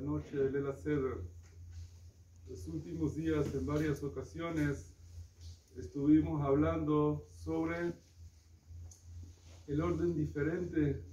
[0.00, 1.18] la noche de Lela Seder.
[2.48, 4.94] Los últimos días, en varias ocasiones,
[5.76, 7.92] estuvimos hablando sobre
[9.66, 11.04] el orden diferente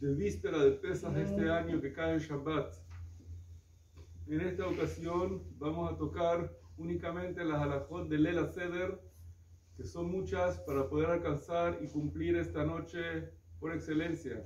[0.00, 2.74] de víspera de Pesach este año que cae en Shabbat.
[4.26, 9.00] En esta ocasión vamos a tocar únicamente las halajot de Lela Seder,
[9.76, 13.30] que son muchas para poder alcanzar y cumplir esta noche
[13.60, 14.44] por excelencia.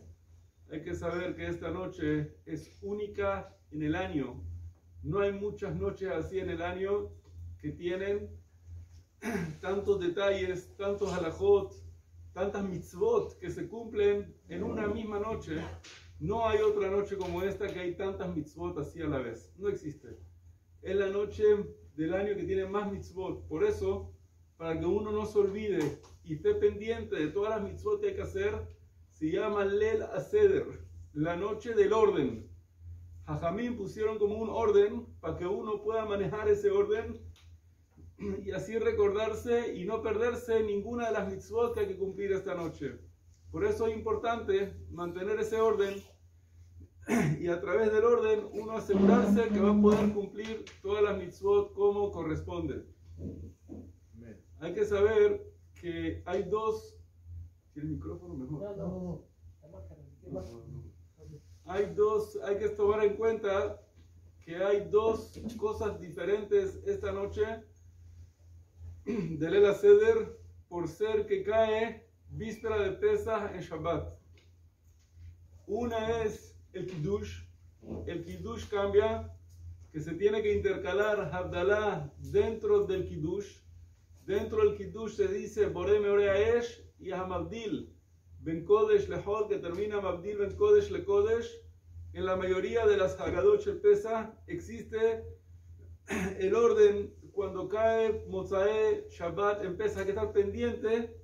[0.71, 4.43] Hay que saber que esta noche es única en el año.
[5.03, 7.11] No hay muchas noches así en el año
[7.59, 8.29] que tienen
[9.61, 11.73] tantos detalles, tantos halajot,
[12.33, 15.57] tantas mitzvot que se cumplen en una misma noche.
[16.19, 19.53] No hay otra noche como esta que hay tantas mitzvot así a la vez.
[19.59, 20.19] No existe.
[20.83, 21.45] Es la noche
[21.95, 23.47] del año que tiene más mitzvot.
[23.47, 24.13] Por eso,
[24.57, 28.15] para que uno no se olvide y esté pendiente de todas las mitzvot que hay
[28.17, 28.76] que hacer,
[29.19, 30.67] se llama Lel Aseder,
[31.15, 32.47] la noche del orden.
[33.25, 37.19] Jajamín pusieron como un orden para que uno pueda manejar ese orden
[38.45, 42.55] y así recordarse y no perderse ninguna de las mitzvot que hay que cumplir esta
[42.55, 42.99] noche.
[43.51, 45.95] Por eso es importante mantener ese orden
[47.41, 51.73] y a través del orden uno asegurarse que va a poder cumplir todas las mitzvot
[51.73, 52.85] como corresponde.
[54.61, 55.43] Hay que saber
[55.81, 56.96] que hay dos
[57.77, 58.75] ¿Tiene micrófono mejor?
[58.79, 59.23] No,
[60.33, 60.43] no,
[61.67, 63.83] Hay dos, hay que tomar en cuenta
[64.41, 67.45] que hay dos cosas diferentes esta noche
[69.05, 70.39] de Lela Seder
[70.71, 74.19] por ser que cae víspera de Pesach en Shabbat.
[75.67, 77.43] Una es el Kiddush.
[78.07, 79.37] El Kiddush cambia,
[79.93, 83.59] que se tiene que intercalar Abdallah dentro del Kiddush.
[84.25, 87.93] Dentro del Kiddush se dice Boreme Oreaesh y a Mabdil
[88.41, 91.51] Ben Kodesh Lehol, que termina Mabdil Ben Kodesh Le Kodesh.
[92.13, 95.25] En la mayoría de las Hagadot Pesa existe
[96.39, 101.15] el orden cuando cae Mozae Shabbat empieza a estar pendiente,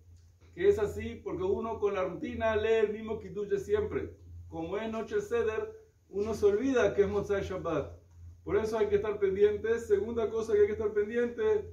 [0.54, 4.14] que es así porque uno con la rutina lee el mismo Kiddush siempre.
[4.48, 5.72] Como es Noche Seder,
[6.10, 7.98] uno se olvida que es Mozae Shabbat.
[8.44, 9.78] Por eso hay que estar pendiente.
[9.78, 11.70] Segunda cosa que hay que estar pendiente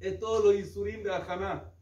[0.00, 1.74] es todo lo Isurim de Ajaná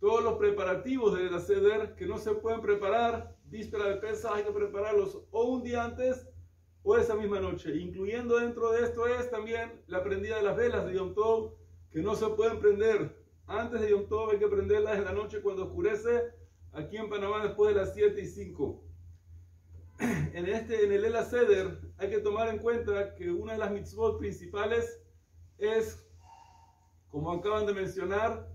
[0.00, 4.44] todos los preparativos de la ceder que no se pueden preparar, víspera de pesa, hay
[4.44, 6.28] que prepararlos o un día antes
[6.82, 7.74] o esa misma noche.
[7.76, 11.54] Incluyendo dentro de esto es también la prendida de las velas de Yom Tov,
[11.90, 13.16] que no se pueden prender.
[13.46, 16.32] Antes de Yom Tov hay que prenderlas en la noche cuando oscurece,
[16.72, 18.84] aquí en Panamá después de las 7 y 5.
[20.32, 23.72] En, este, en el Ela Seder hay que tomar en cuenta que una de las
[23.72, 25.02] mitzvot principales
[25.58, 26.06] es,
[27.10, 28.48] como acaban de mencionar,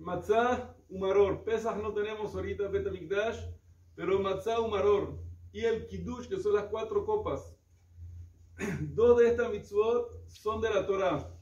[0.00, 1.44] matzah umaror.
[1.44, 3.38] Pesach no tenemos ahorita Betamikdash,
[3.94, 5.18] pero matzah umaror.
[5.52, 7.56] Y el kiddush, que son las cuatro copas.
[8.80, 11.36] Dos de estas mitzvot son de la Torah.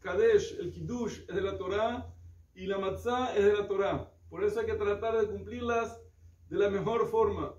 [0.00, 2.14] Kadesh, el kiddush, es de la Torah
[2.54, 4.12] y la matzah es de la Torah.
[4.28, 6.00] Por eso hay que tratar de cumplirlas
[6.48, 7.54] de la mejor forma.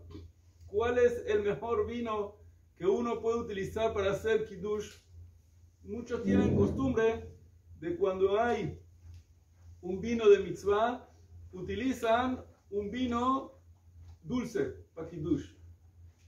[0.67, 2.35] ¿Cuál es el mejor vino
[2.77, 4.97] que uno puede utilizar para hacer kiddush?
[5.83, 7.33] Muchos tienen costumbre
[7.79, 8.79] de cuando hay
[9.87, 11.07] un vino de mitzvah,
[11.53, 13.53] utilizan un vino
[14.21, 15.53] dulce para kiddush.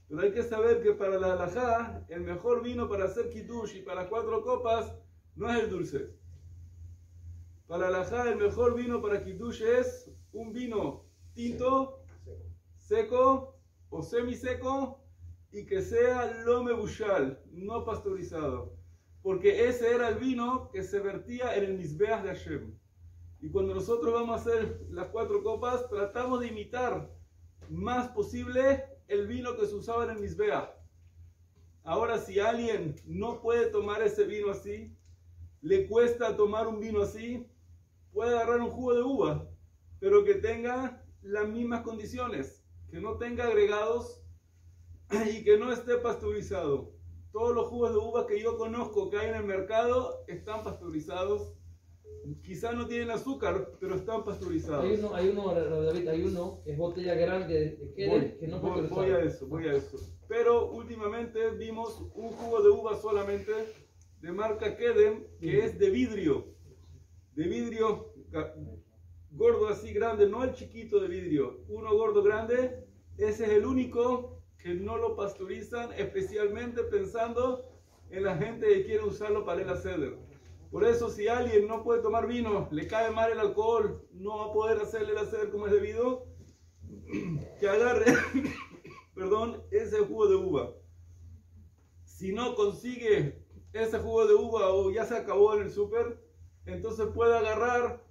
[0.08, 3.82] Pero hay que saber que para la halajá, el mejor vino para hacer kiddush y
[3.82, 4.94] para cuatro copas
[5.36, 6.16] no es el dulce.
[7.66, 11.04] Para la halajá, el mejor vino para kiddush es un vino
[11.34, 12.02] tinto,
[12.78, 13.58] seco
[13.90, 15.04] o semiseco
[15.52, 18.72] y que sea lome bushal, no pasteurizado.
[19.22, 22.79] Porque ese era el vino que se vertía en el misbeach de Hashem.
[23.42, 27.10] Y cuando nosotros vamos a hacer las cuatro copas, tratamos de imitar
[27.70, 30.76] más posible el vino que se usaba en el Misbea.
[31.82, 34.94] Ahora, si alguien no puede tomar ese vino así,
[35.62, 37.46] le cuesta tomar un vino así,
[38.12, 39.48] puede agarrar un jugo de uva,
[39.98, 44.22] pero que tenga las mismas condiciones, que no tenga agregados
[45.30, 46.92] y que no esté pasteurizado.
[47.32, 51.54] Todos los jugos de uva que yo conozco que hay en el mercado están pasteurizados
[52.42, 54.84] quizás no tienen azúcar, pero están pasteurizados.
[54.84, 58.86] Hay uno, hay uno, David, hay uno que es botella grande de que no voy,
[58.86, 59.98] voy a eso, voy a eso.
[60.28, 63.52] Pero últimamente vimos un jugo de uva solamente
[64.20, 66.54] de marca Kedem, que es de vidrio.
[67.34, 68.12] De vidrio
[69.32, 72.86] gordo así grande, no el chiquito de vidrio, uno gordo grande.
[73.16, 77.64] Ese es el único que no lo pasteurizan, especialmente pensando
[78.10, 80.16] en la gente que quiere usarlo para el ceder.
[80.70, 84.44] Por eso si alguien no puede tomar vino, le cae mal el alcohol, no va
[84.46, 86.26] a poder hacerle el hacer como es debido,
[87.58, 88.06] que agarre,
[89.14, 90.74] perdón, ese jugo de uva.
[92.04, 96.22] Si no consigue ese jugo de uva o ya se acabó en el súper,
[96.66, 98.04] entonces puede agarrar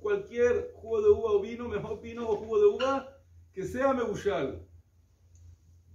[0.00, 3.18] cualquier jugo de uva o vino, mejor vino o jugo de uva,
[3.52, 4.66] que sea mebushal.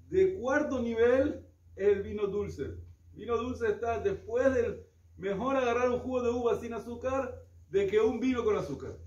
[0.09, 1.45] De cuarto nivel
[1.75, 2.75] es el vino dulce.
[3.13, 4.86] Vino dulce está después del
[5.17, 8.97] mejor agarrar un jugo de uva sin azúcar de que un vino con azúcar.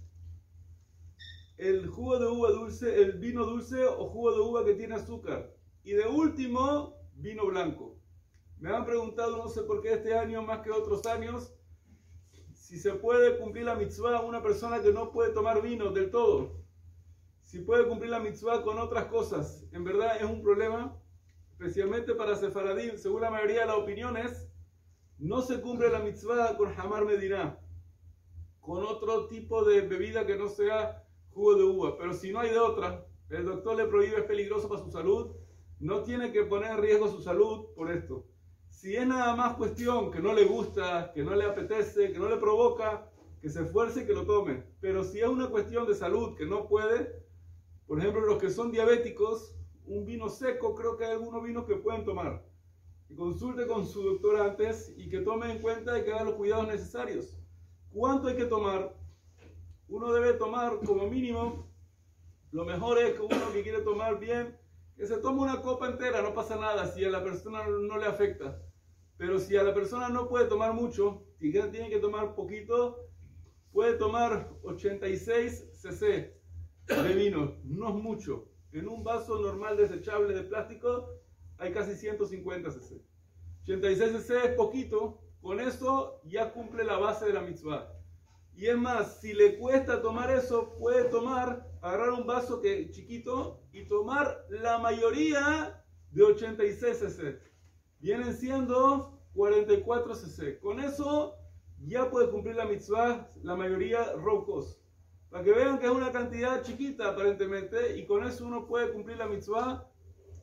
[1.57, 5.55] El jugo de uva dulce, el vino dulce o jugo de uva que tiene azúcar.
[5.83, 7.97] Y de último, vino blanco.
[8.59, 11.55] Me han preguntado, no sé por qué este año más que otros años,
[12.53, 16.61] si se puede cumplir la mitzvah una persona que no puede tomar vino del todo.
[17.43, 19.65] Si puede cumplir la mitzvah con otras cosas.
[19.73, 20.97] En verdad es un problema,
[21.51, 22.97] especialmente para Sefaradim.
[22.97, 24.50] Según la mayoría de las opiniones,
[25.21, 27.59] no se cumple la mitzvah con Hamar Medina,
[28.61, 31.99] con otro tipo de bebida que no sea jugo de uva.
[31.99, 35.33] Pero si no hay de otra, el doctor le prohíbe, es peligroso para su salud,
[35.79, 38.27] no tiene que poner en riesgo su salud por esto.
[38.71, 42.29] Si es nada más cuestión que no le gusta, que no le apetece, que no
[42.29, 43.11] le provoca,
[43.43, 44.65] que se esfuerce y que lo tome.
[44.81, 47.23] Pero si es una cuestión de salud que no puede,
[47.87, 49.55] por ejemplo, los que son diabéticos,
[49.87, 52.50] un vino seco, creo que hay algunos vinos que pueden tomar.
[53.17, 56.69] Consulte con su doctor antes y que tome en cuenta y que haga los cuidados
[56.69, 57.39] necesarios.
[57.91, 58.97] ¿Cuánto hay que tomar?
[59.89, 61.69] Uno debe tomar como mínimo,
[62.53, 64.57] lo mejor es que uno que quiere tomar bien,
[64.97, 68.07] que se tome una copa entera, no pasa nada si a la persona no le
[68.07, 68.63] afecta.
[69.17, 73.09] Pero si a la persona no puede tomar mucho y tiene que tomar poquito,
[73.73, 76.35] puede tomar 86 cc
[76.87, 78.49] de vino, no es mucho.
[78.73, 81.21] En un vaso normal desechable de plástico
[81.61, 83.03] hay casi 150 cc.
[83.63, 87.93] 86 cc es poquito, con eso ya cumple la base de la mitzvah.
[88.55, 93.63] Y es más, si le cuesta tomar eso, puede tomar, agarrar un vaso que chiquito
[93.73, 97.39] y tomar la mayoría de 86 cc
[98.01, 100.59] vienen siendo 44 cc.
[100.61, 101.37] Con eso
[101.87, 104.83] ya puede cumplir la mitzvah, la mayoría rocos.
[105.31, 109.19] Para que vean que es una cantidad chiquita aparentemente y con eso uno puede cumplir
[109.19, 109.90] la mitzvah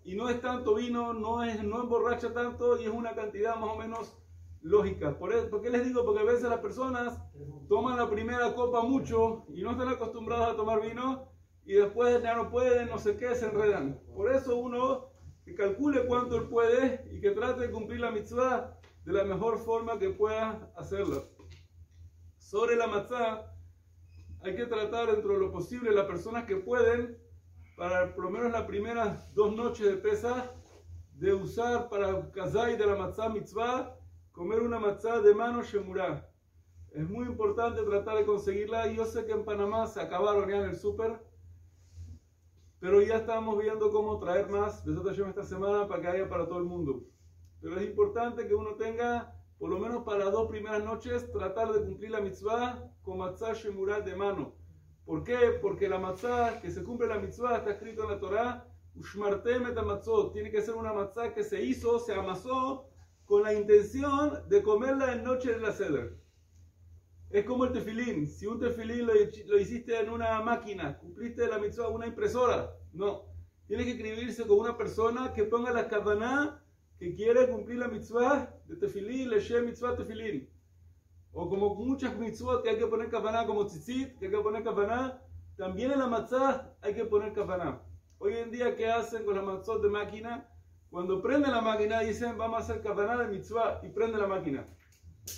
[0.08, 3.72] y no es tanto vino, no, es, no emborracha tanto y es una cantidad más
[3.72, 4.18] o menos
[4.62, 5.20] lógica.
[5.20, 6.06] ¿Por, eso, ¿Por qué les digo?
[6.06, 7.20] Porque a veces las personas
[7.68, 11.28] toman la primera copa mucho y no están acostumbrados a tomar vino
[11.66, 14.00] y después ya no pueden, no sé qué, se enredan.
[14.16, 15.10] Por eso uno
[15.44, 19.60] que calcule cuánto él puede y que trate de cumplir la mitzvah de la mejor
[19.60, 21.26] forma que pueda hacerlo.
[22.38, 23.54] Sobre la matzah,
[24.40, 27.18] hay que tratar dentro de lo posible las personas que pueden,
[27.78, 30.52] para por lo menos las primeras dos noches de pesa,
[31.14, 33.96] de usar para kazai de la matzah mitzvah,
[34.34, 36.28] comer una matzah de mano shemurah.
[36.92, 38.88] Es muy importante tratar de conseguirla.
[38.92, 41.22] Yo sé que en Panamá se acabaron ya en el súper
[42.80, 46.60] pero ya estamos viendo cómo traer más de esta semana para que haya para todo
[46.60, 47.04] el mundo.
[47.60, 51.72] Pero es importante que uno tenga, por lo menos para las dos primeras noches, tratar
[51.74, 54.54] de cumplir la mitzvah con matzah shemurat de mano.
[55.08, 55.58] ¿Por qué?
[55.62, 60.34] Porque la matzah, que se cumple la mitzvah, está escrito en la Torah, ushmartem et
[60.34, 62.90] tiene que ser una matzah que se hizo, se amasó,
[63.24, 66.18] con la intención de comerla en noche de la ceder.
[67.30, 68.28] Es como el tefilín.
[68.28, 72.76] Si un tefilín lo, hiciste en una máquina, cumpliste la mitzvah, una impresora.
[72.92, 73.28] No.
[73.68, 76.62] Tiene que escribirse con una persona que ponga la kavaná
[77.00, 80.50] que quiere cumplir la mitzvah de tefilín, le mitzvah tefilín.
[81.34, 84.64] O como muchas mitzvot que hay que poner kavaná, como tzitzit, que hay que poner
[84.64, 85.22] kavaná,
[85.56, 87.82] también en la matzah hay que poner kavaná.
[88.20, 90.50] Hoy en día, ¿qué hacen con la matzot de máquina?
[90.90, 94.68] Cuando prenden la máquina dicen, vamos a hacer kavaná de mitzvah y prende la máquina.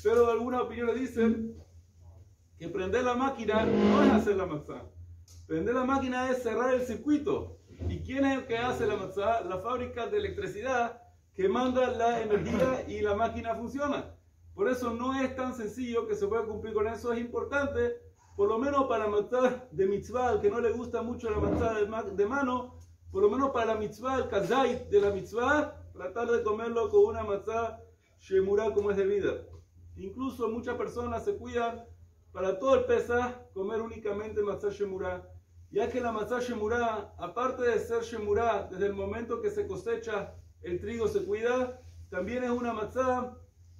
[0.03, 1.57] Pero algunas opiniones dicen
[2.57, 4.83] que prender la máquina no es hacer la matzah.
[5.47, 7.57] Prender la máquina es cerrar el circuito.
[7.87, 9.41] ¿Y quién es el que hace la matzah?
[9.41, 11.01] La fábrica de electricidad
[11.33, 14.15] que manda la energía y la máquina funciona.
[14.59, 17.13] Por eso no es tan sencillo que se pueda cumplir con eso.
[17.13, 17.95] Es importante,
[18.35, 21.75] por lo menos para la matzah de mitzvah, que no le gusta mucho la matzah
[22.11, 22.77] de mano,
[23.09, 27.05] por lo menos para la mitzvah, el kazait de la mitzvah, tratar de comerlo con
[27.05, 27.79] una matzah
[28.19, 29.45] shemura como es debida.
[29.95, 31.85] Incluso muchas personas se cuidan
[32.33, 35.23] para todo el Pesach comer únicamente matzah shemurah,
[35.71, 40.35] ya que la matzah shemurah, aparte de ser shemurah, desde el momento que se cosecha
[40.63, 43.38] el trigo se cuida, también es una matzah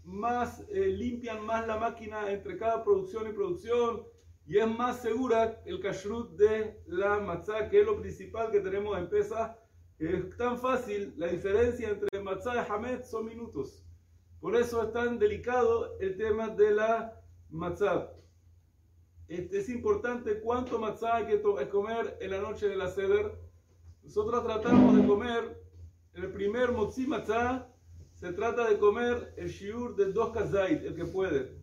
[0.09, 4.03] más eh, limpian más la máquina entre cada producción y producción
[4.45, 8.97] y es más segura el kashrut de la matzah, que es lo principal que tenemos
[8.97, 9.55] en Pesach.
[9.99, 13.85] Es tan fácil, la diferencia entre matzah y hamet son minutos.
[14.39, 17.13] Por eso es tan delicado el tema de la
[17.49, 18.09] matzah
[19.29, 23.39] es importante cuánto matzah hay que comer en la noche de la ceder.
[24.03, 25.63] Nosotros tratamos de comer
[26.15, 27.68] el primer motzi matzah
[28.19, 31.55] se trata de comer el shiur de dos kazait, el que puede.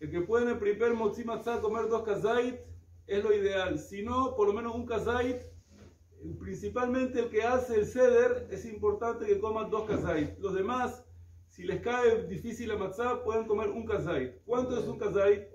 [0.00, 2.58] El que puede en el primer motzi matzah comer dos kazait
[3.06, 3.78] es lo ideal.
[3.78, 5.42] Si no, por lo menos un kazait.
[6.40, 10.38] Principalmente el que hace el ceder, es importante que coman dos kazait.
[10.38, 11.04] Los demás,
[11.48, 14.42] si les cae difícil la matzah, pueden comer un kazait.
[14.46, 15.48] ¿Cuánto es un kazait?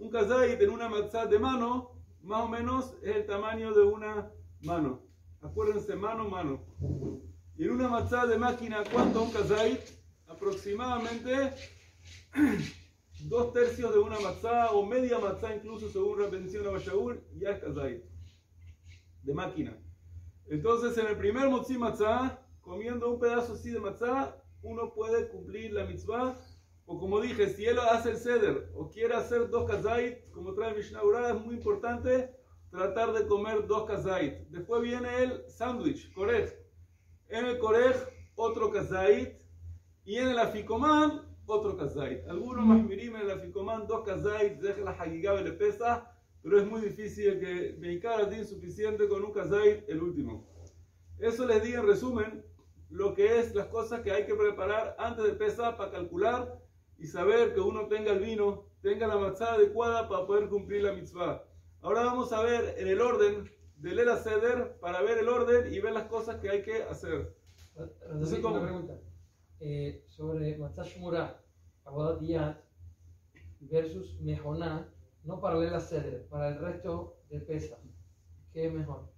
[0.00, 4.32] Un kazait en una matzah de mano, más o menos es el tamaño de una
[4.62, 5.06] mano.
[5.42, 6.64] Acuérdense, mano, mano.
[7.58, 9.80] Y en una matzah de máquina, ¿cuánto un kazait?
[10.28, 11.54] Aproximadamente
[13.22, 18.04] dos tercios de una matzá o media matzá incluso según de Bashaul, ya es kazait.
[19.24, 19.76] De máquina.
[20.46, 25.72] Entonces en el primer motzi matzá, comiendo un pedazo así de matzá, uno puede cumplir
[25.72, 26.38] la mitzvah.
[26.86, 30.74] O como dije, si él hace el ceder o quiere hacer dos kazait, como trae
[30.74, 31.00] Mishnah
[31.30, 32.30] es muy importante
[32.70, 34.46] tratar de comer dos kazait.
[34.48, 36.67] Después viene el sándwich, corech.
[37.28, 37.96] En el corech,
[38.36, 39.38] otro kazait.
[40.04, 42.26] Y en el aficomán, otro kazait.
[42.28, 46.10] Algunos más mirim en el aficomán, dos kazait, deja la hagigá le pesa,
[46.42, 50.48] pero es muy difícil que Meikara tiene suficiente con un kazait, el último.
[51.18, 52.44] Eso les di en resumen
[52.90, 56.58] lo que es las cosas que hay que preparar antes de pesar para calcular
[56.98, 60.92] y saber que uno tenga el vino, tenga la matzá adecuada para poder cumplir la
[60.92, 61.44] mitzvah.
[61.82, 65.80] Ahora vamos a ver en el orden del Ela Seder para ver el orden y
[65.80, 67.34] ver las cosas que hay que hacer.
[67.76, 69.00] Entonces, una pregunta.
[69.60, 71.40] Eh, sobre Matzah Shmura,
[71.84, 72.60] Abodat
[73.60, 74.88] versus Mejoná,
[75.24, 77.78] no para el Ela Seder, para el resto de pesa.
[78.52, 79.08] ¿Qué es mejor?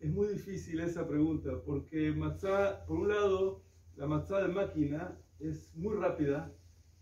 [0.00, 3.62] Es muy difícil esa pregunta porque matzá, por un lado,
[3.96, 6.52] la matzá de máquina es muy rápida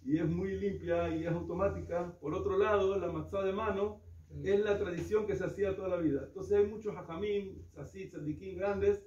[0.04, 2.12] y es muy limpia y es automática.
[2.20, 4.00] Por otro lado, la matzá de mano
[4.42, 6.24] es la tradición que se hacía toda la vida.
[6.26, 9.02] Entonces hay muchos hajamim, así, tzadikim grandes,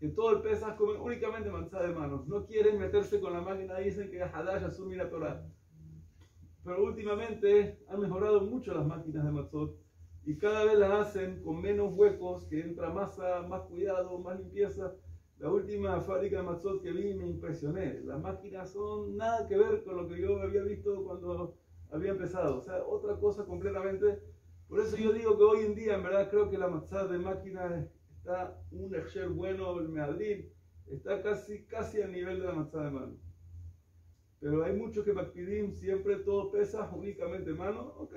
[0.00, 2.24] que todo el pesas comen únicamente matzá de mano.
[2.26, 5.46] No quieren meterse con la máquina, dicen que Hadash asumir la Torah.
[6.64, 9.76] Pero últimamente han mejorado mucho las máquinas de matzot
[10.24, 14.94] y cada vez las hacen con menos huecos, que entra masa, más cuidado, más limpieza.
[15.38, 18.00] La última fábrica de matzot que vi me impresioné.
[18.04, 21.56] Las máquinas son nada que ver con lo que yo había visto cuando
[21.90, 22.58] había empezado.
[22.58, 24.20] O sea, otra cosa completamente.
[24.72, 27.18] Por eso yo digo que hoy en día, en verdad, creo que la matzah de
[27.18, 27.86] máquina
[28.16, 30.50] está un exer bueno, el meadlin,
[30.86, 33.18] está casi, casi a nivel de la matzah de mano.
[34.40, 38.16] Pero hay muchos que pidim siempre todo pesa, únicamente mano, ok,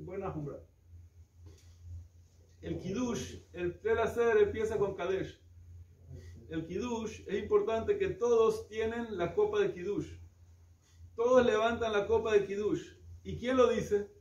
[0.00, 0.58] buena jumbra.
[2.60, 5.42] El Kiddush, el Hacer empieza con Kadesh.
[6.50, 10.12] El Kiddush es importante que todos tienen la copa de Kiddush.
[11.16, 12.98] Todos levantan la copa de Kiddush.
[13.22, 14.17] ¿Y quién lo dice?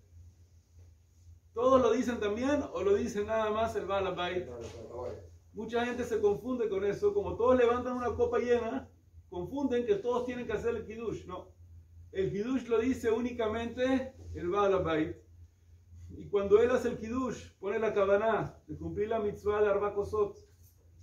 [1.58, 4.46] ¿Todos lo dicen también o lo dice nada más el Balabait?
[5.54, 7.16] Mucha gente se confunde con eso.
[7.16, 8.88] Como todos levantan una copa llena,
[9.28, 11.26] confunden que todos tienen que hacer el Kiddush.
[11.26, 11.48] No.
[12.12, 15.18] El Kiddush lo dice únicamente el Balabait.
[16.16, 19.96] Y cuando él hace el Kiddush, pone la cabana de cumplir la mitzvah de Arba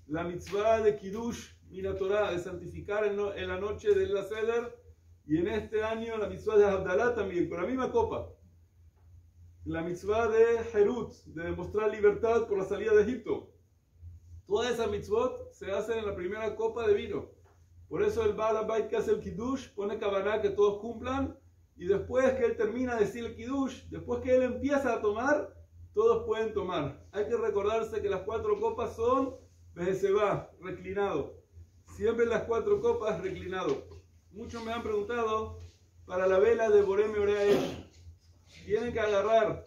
[0.06, 3.16] la mitzvah de Kiddush, mira Torah, de santificar en,
[3.48, 4.72] la noche de la Seder,
[5.26, 8.33] y en este año la mitzvah de Abdalá también, con la misma copa.
[9.66, 13.50] La mitzvah de Herut, de demostrar libertad por la salida de Egipto.
[14.46, 17.30] Todas esas mitzvot se hacen en la primera copa de vino.
[17.88, 21.38] Por eso el Baal que hace el Kiddush pone cabana que todos cumplan
[21.76, 25.54] y después que él termina de decir el Kiddush, después que él empieza a tomar,
[25.94, 27.02] todos pueden tomar.
[27.12, 29.36] Hay que recordarse que las cuatro copas son
[29.76, 31.42] va reclinado.
[31.96, 33.86] Siempre las cuatro copas reclinado.
[34.30, 35.58] Muchos me han preguntado
[36.04, 37.83] para la vela de Boreme Oreael.
[38.64, 39.66] Tienen que agarrar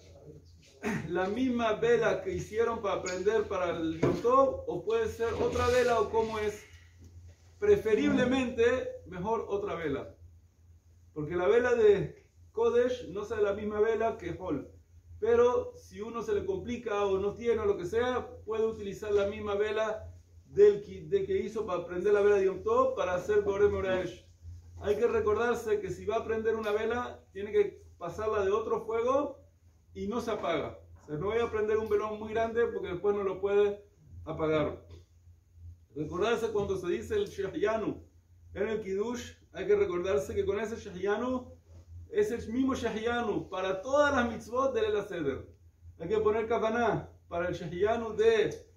[1.10, 6.00] la misma vela que hicieron para prender para el YouTube o puede ser otra vela
[6.00, 6.64] o cómo es.
[7.60, 10.16] Preferiblemente mejor otra vela.
[11.14, 14.72] Porque la vela de Kodesh no es la misma vela que Hol.
[15.20, 19.12] Pero si uno se le complica o no tiene o lo que sea, puede utilizar
[19.12, 20.08] la misma vela
[20.46, 23.74] del de que hizo para prender la vela de Yom Tov para hacer Borem.
[24.80, 28.86] Hay que recordarse que si va a prender una vela, tiene que pasarla de otro
[28.86, 29.40] fuego
[29.94, 30.78] y no se apaga.
[31.10, 33.84] O no voy a prender un velón muy grande porque después no lo puede
[34.26, 34.86] apagar.
[35.96, 38.06] Recordarse cuando se dice el Shahyanu
[38.54, 41.52] en el Kiddush, hay que recordarse que con ese Shahyanu
[42.10, 45.48] es el mismo Shahyanu para todas las mitzvot del El Seder.
[46.00, 48.68] Hay que poner Kavaná para el Shahyanu de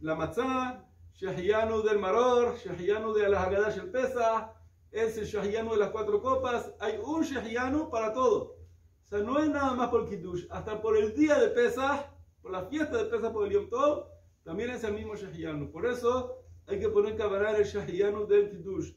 [0.00, 0.84] la matzah,
[1.14, 4.54] Shahyanu del Maror, Shahyanu de la Haggadah el Pesach,
[4.94, 6.72] es el Shahyanu de las cuatro copas.
[6.80, 8.56] Hay un Shahyanu para todo.
[9.04, 12.06] O sea, no es nada más por el Kiddush, hasta por el día de Pesach,
[12.40, 14.06] por la fiesta de Pesach, por el Yom Tov,
[14.44, 15.70] también es el mismo Shahyanu.
[15.70, 18.94] Por eso hay que poner cabanar el shahiyanu del kiddush.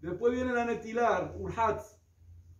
[0.00, 1.96] Después viene la netilar, urhatz.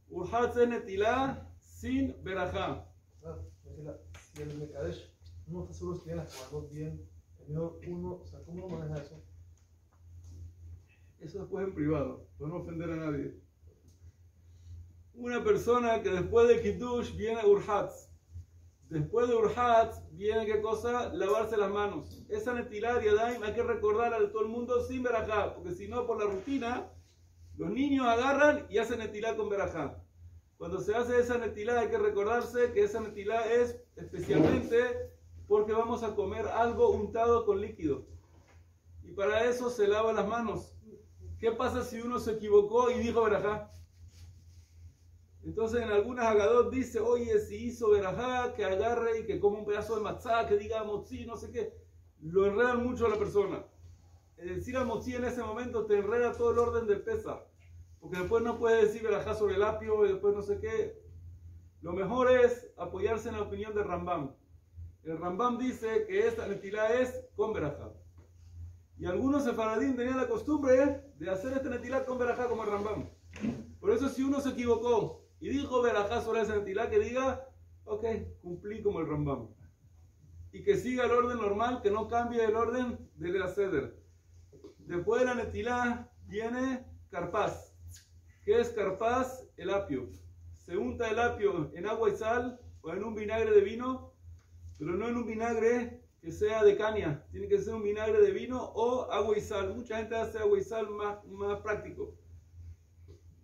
[0.08, 2.88] Urhatz es netilar sin verajá.
[3.24, 3.38] Ah,
[4.32, 5.12] si el Mekadesh
[5.46, 7.08] no está seguro si tiene las bien,
[7.40, 9.22] el mejor uno, o sea, ¿cómo maneja eso?
[11.26, 13.35] Eso después en privado, para no ofender a nadie.
[15.14, 18.12] Una persona que después de Kiddush viene Urhatz.
[18.90, 21.12] Después de Urhatz viene qué cosa?
[21.12, 22.25] Lavarse las manos.
[22.28, 25.88] Esa netilá de Adaim hay que recordar a todo el mundo sin verajá, porque si
[25.88, 26.92] no, por la rutina,
[27.56, 30.00] los niños agarran y hacen netilá con verajá.
[30.59, 35.11] Cuando se hace esa netilá hay que recordarse que esa netilá es especialmente
[35.49, 38.06] porque vamos a comer algo untado con líquido.
[39.02, 40.75] Y para eso se lava las manos.
[41.38, 43.71] ¿Qué pasa si uno se equivocó y dijo verajá?
[45.45, 49.64] Entonces en algunas agadot dice, oye, si hizo verajá, que agarre y que coma un
[49.64, 51.73] pedazo de matzá, que diga motzi, no sé qué.
[52.21, 53.64] Lo enredan mucho a la persona.
[54.37, 57.45] Decir a motzi en ese momento te enreda todo el orden del pesa.
[58.00, 61.00] Porque después no puedes decir verajá sobre el apio y después no sé qué.
[61.81, 64.35] Lo mejor es apoyarse en la opinión de Rambam.
[65.05, 67.93] El Rambam dice que esta netilá es con verajá.
[68.98, 73.10] Y algunos sefaradín tenían la costumbre de hacer este netilá con verajá como el Rambam.
[73.78, 77.46] Por eso si uno se equivocó y dijo verajá sobre ese netilá, que diga,
[77.84, 78.04] ok,
[78.40, 79.48] cumplí como el Rambam.
[80.52, 84.02] Y que siga el orden normal, que no cambie el orden del Ceder.
[84.78, 87.74] Después de la netilá viene carpaz.
[88.44, 89.44] ¿Qué es carpaz?
[89.56, 90.08] El apio.
[90.54, 94.14] Se unta el apio en agua y sal o en un vinagre de vino,
[94.78, 97.25] pero no en un vinagre que sea de caña.
[97.30, 99.73] Tiene que ser un vinagre de vino o agua y sal.
[99.73, 102.16] Mucha gente hace agua y sal más, más práctico.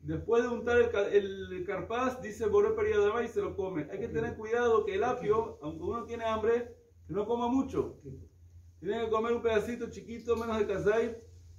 [0.00, 0.78] Después de untar
[1.12, 3.86] el, el carpaz, dice Boré Periadama y se lo come.
[3.88, 8.00] Hay que tener cuidado que el apio, aunque uno tiene hambre, que no coma mucho.
[8.80, 11.16] Tiene que comer un pedacito chiquito, menos de kazay,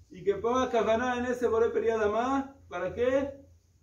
[0.10, 2.54] y que ponga kavaná en ese Boré Periadama.
[2.68, 3.32] ¿Para qué?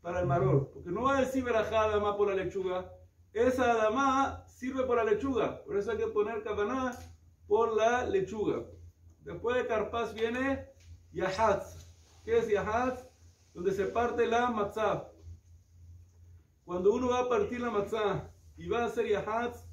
[0.03, 0.73] Para el maror.
[0.75, 2.93] Porque no va a decir verajá más por la lechuga.
[3.33, 5.65] Esa adamá sirve por la lechuga.
[5.65, 6.93] Por eso hay que poner kavaná
[7.51, 8.65] por la lechuga.
[9.25, 10.69] Después de carpaz viene
[11.13, 11.91] yahatz.
[12.25, 13.09] ¿Qué es yahatz?
[13.53, 15.11] Donde se parte la matzah.
[16.65, 19.67] Cuando uno va a partir la matzah y va a hacer yahatz,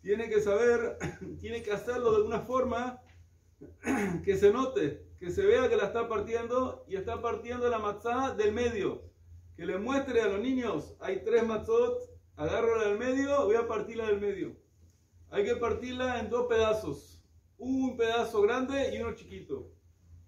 [0.00, 0.96] tiene que saber,
[1.40, 3.02] tiene que hacerlo de alguna forma
[4.24, 8.34] que se note, que se vea que la está partiendo y está partiendo la matzah
[8.34, 9.02] del medio.
[9.58, 12.00] Que le muestre a los niños, hay tres matzot,
[12.36, 14.59] agarro la del medio, voy a partirla del medio.
[15.30, 17.22] Hay que partirla en dos pedazos.
[17.56, 19.70] Un pedazo grande y uno chiquito.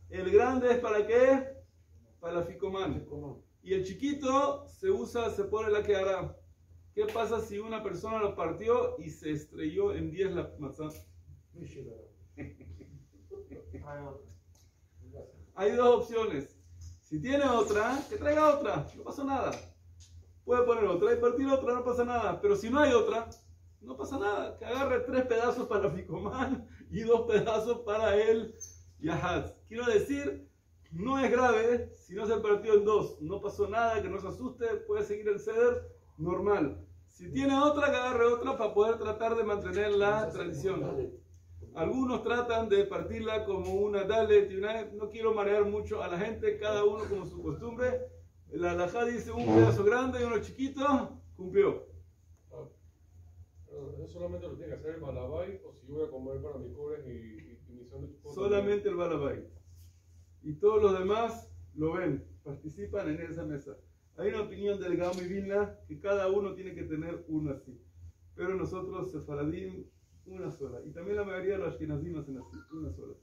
[0.09, 1.49] El grande es para qué?
[2.21, 3.05] Para la ficomán.
[3.63, 6.37] Y el chiquito se usa, se pone la que hará.
[6.95, 10.91] ¿Qué pasa si una persona lo partió y se estrelló en 10 la matzah?
[15.55, 16.59] Hay dos opciones.
[17.01, 19.51] Si tiene otra, que traiga otra, no pasa nada.
[20.45, 22.41] Puede poner otra y partir otra, no pasa nada.
[22.41, 23.29] Pero si no hay otra,
[23.83, 24.57] no pasa nada.
[24.59, 28.55] Que agarre tres pedazos para Ficomán y dos pedazos para el
[29.01, 29.55] Yahaz.
[29.69, 30.49] Quiero decir,
[30.91, 33.21] no es grave si no se partió en dos.
[33.21, 36.87] No pasó nada, que no se asuste, puede seguir el ceder normal.
[37.09, 41.13] Si tiene otra, que agarre otra para poder tratar de mantener la tradición.
[41.75, 44.85] Algunos tratan de partirla como una dalet y una...
[44.93, 48.01] No quiero marear mucho a la gente, cada uno como su costumbre.
[48.51, 51.92] La alajá dice un pedazo grande y uno chiquito, cumplió.
[54.13, 57.03] Solamente lo tiene que hacer el balabay o si voy a comer para mi cobre
[57.07, 59.47] y, y, mi son de Solamente el balabay.
[60.43, 63.77] Y todos los demás lo ven, participan en esa mesa.
[64.17, 67.81] Hay una opinión del Gamo y Vilna que cada uno tiene que tener uno así.
[68.35, 69.85] Pero nosotros, Sefaradim,
[70.27, 70.81] una sola.
[70.85, 73.15] Y también la mayoría de los Ashkenazim hacen así, una sola.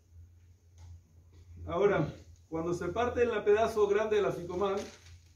[1.67, 2.12] Ahora,
[2.47, 4.78] cuando se parte en la pedazo grande de la ficomán,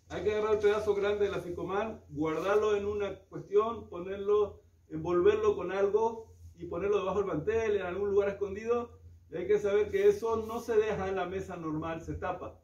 [0.09, 4.62] hay que agarrar el pedazo grande de la ficomán, guardarlo en una cuestión, ponerlo,
[4.93, 8.99] envolverlo con algo y ponerlo debajo del mantel, en algún lugar escondido.
[9.35, 12.59] Hay que saber que eso no se deja en la mesa normal, se tapa.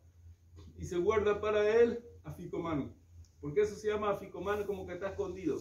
[0.78, 2.96] Y se guarda para él aficomán.
[3.42, 5.58] Porque eso se llama aficomán como que está escondido.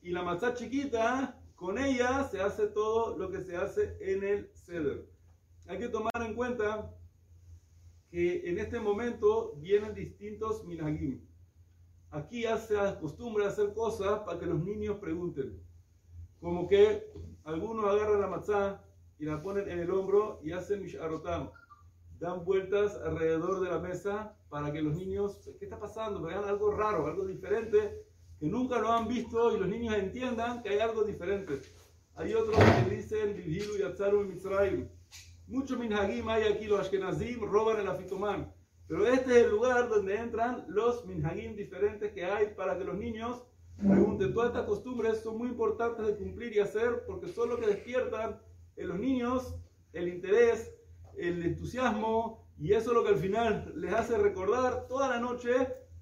[0.00, 4.50] Y la matzá chiquita, con ella se hace todo lo que se hace en el
[4.54, 5.06] ceder.
[5.66, 6.94] Hay que tomar en cuenta
[8.10, 11.26] que en este momento vienen distintos minagim.
[12.10, 15.60] Aquí ya se acostumbra hacer cosas para que los niños pregunten.
[16.40, 17.12] Como que
[17.44, 18.82] algunos agarran la matzá
[19.18, 21.50] y la ponen en el hombro y hacen misharotam.
[22.18, 26.22] Dan vueltas alrededor de la mesa para que los niños, ¿qué está pasando?
[26.22, 28.06] Vean algo raro, algo diferente,
[28.38, 31.60] que nunca lo han visto y los niños entiendan que hay algo diferente.
[32.14, 34.88] Hay otros que dicen, Vigilu y Atzaru Mitzrayim.
[35.48, 38.52] Muchos minhagim hay aquí, los ashkenazim roban el afitomán.
[38.88, 42.96] Pero este es el lugar donde entran los minhagim diferentes que hay para que los
[42.96, 43.44] niños
[43.78, 44.32] pregunten.
[44.32, 48.40] Todas estas costumbres son muy importantes de cumplir y hacer porque son lo que despiertan
[48.76, 49.56] en los niños
[49.92, 50.72] el interés,
[51.16, 55.52] el entusiasmo y eso es lo que al final les hace recordar toda la noche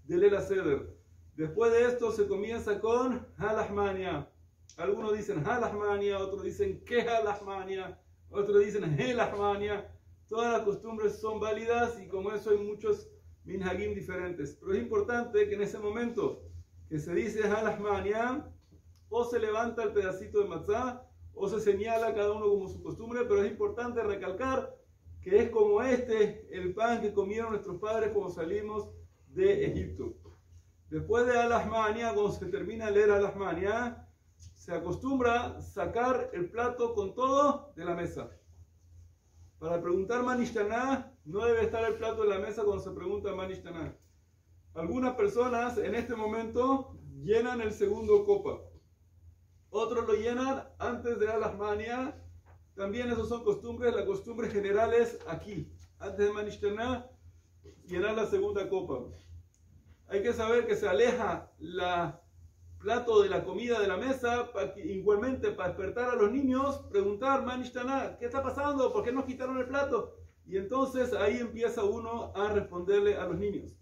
[0.05, 0.95] del Lela Seder.
[1.37, 4.29] Después de esto se comienza con Halahmania.
[4.77, 7.99] Algunos dicen Halahmania, otros dicen que Halahmania,
[8.31, 9.91] otros dicen Helahmania.
[10.35, 13.09] Todas las costumbres son válidas y como eso hay muchos
[13.45, 14.59] minhagim diferentes.
[14.59, 16.43] Pero es importante que en ese momento
[16.89, 18.53] que se dice Halahmania,
[19.09, 23.21] o se levanta el pedacito de matzah, o se señala cada uno como su costumbre,
[23.29, 24.77] pero es importante recalcar
[25.23, 28.91] que es como este el pan que comieron nuestros padres cuando salimos
[29.29, 30.17] de Egipto.
[30.91, 37.15] Después de Alasmania, cuando se termina de leer Alasmania, se acostumbra sacar el plato con
[37.15, 38.33] todo de la mesa.
[39.65, 43.97] Para preguntar Manishtaná, no debe estar el plato en la mesa cuando se pregunta Manishtaná.
[44.75, 48.61] Algunas personas en este momento llenan el segundo copa.
[49.71, 52.23] Otros lo llenan antes de Alasmania.
[52.75, 53.95] También esos son costumbres.
[53.95, 55.73] La costumbre general es aquí.
[55.99, 57.11] Antes de Manishtaná,
[57.87, 59.17] llenar la segunda copa.
[60.09, 62.21] Hay que saber que se aleja la
[62.85, 67.43] plato de la comida de la mesa, para igualmente para despertar a los niños, preguntar,
[67.43, 68.93] Manishtaná, ¿qué está pasando?
[68.93, 70.19] ¿Por qué nos quitaron el plato?
[70.47, 73.75] Y entonces ahí empieza uno a responderle a los niños.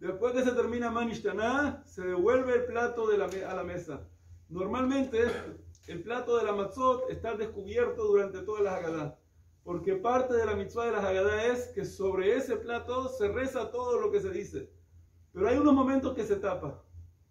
[0.00, 4.08] Después que se termina Manishtaná, se devuelve el plato de la, a la mesa.
[4.48, 5.22] Normalmente
[5.86, 9.18] el plato de la matzot está descubierto durante toda la Haggadah.
[9.62, 13.70] Porque parte de la mitzvah de la Haggadah es que sobre ese plato se reza
[13.70, 14.68] todo lo que se dice.
[15.32, 16.82] Pero hay unos momentos que se tapa.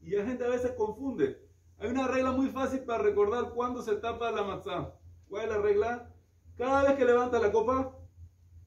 [0.07, 1.37] Y la gente a veces confunde.
[1.79, 4.93] Hay una regla muy fácil para recordar cuándo se tapa la matzah.
[5.27, 6.13] ¿Cuál es la regla?
[6.57, 7.91] Cada vez que levanta la copa,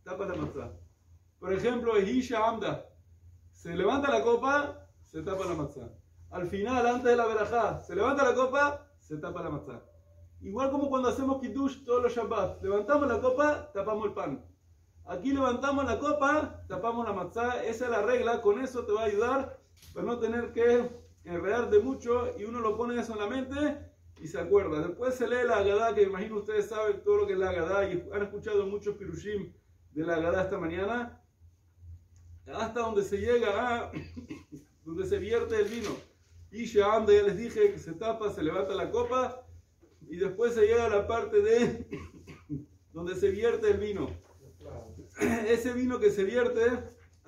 [0.05, 0.71] tapa la matzah.
[1.39, 2.85] Por ejemplo, Ehisha Amda.
[3.53, 5.89] Se levanta la copa, se tapa la matzah.
[6.31, 9.83] Al final, antes de la verajá, se levanta la copa, se tapa la matzah.
[10.43, 12.63] Igual como cuando hacemos kiddush todos los Shabbat.
[12.63, 14.45] Levantamos la copa, tapamos el pan.
[15.07, 17.65] Aquí levantamos la copa, tapamos la matzá.
[17.65, 18.43] Esa es la regla.
[18.43, 19.59] Con eso te va a ayudar
[19.95, 22.39] para no tener que enredarte mucho.
[22.39, 23.79] Y uno lo pone eso en la mente
[24.21, 24.87] y se acuerda.
[24.87, 27.91] Después se lee la Agadá, que imagino ustedes saben todo lo que es la Agadá
[27.91, 29.53] y han escuchado muchos pirushim
[29.93, 31.23] de la Agadá esta mañana.
[32.47, 33.93] Hasta donde se llega a
[34.85, 35.91] donde se vierte el vino.
[36.53, 39.47] Y ya anda, ya les dije que se tapa, se levanta la copa
[40.09, 41.87] y después se llega a la parte de
[42.93, 44.11] donde se vierte el vino.
[45.49, 46.61] Ese vino que se vierte,